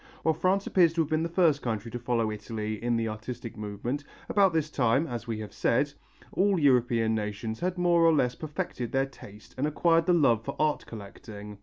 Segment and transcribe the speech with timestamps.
[0.23, 3.55] While France appears to have been the first country to follow Italy in the artistic
[3.55, 5.93] movement, about this time, as we have said,
[6.31, 10.55] all European nations had more or less perfected their taste and acquired the love for
[10.59, 11.59] art collecting.